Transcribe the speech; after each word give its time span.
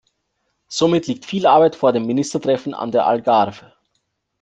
Somit 0.67 1.05
liegt 1.05 1.25
viel 1.27 1.45
Arbeit 1.45 1.75
vor 1.75 1.91
dem 1.93 2.07
Ministertreffen 2.07 2.73
an 2.73 2.91
der 2.91 3.05
Algarve. 3.05 3.71